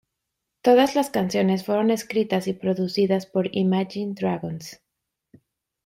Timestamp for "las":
0.95-1.11